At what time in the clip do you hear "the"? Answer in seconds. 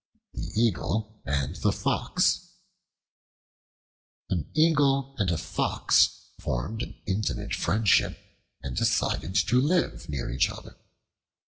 0.33-0.51, 1.57-1.71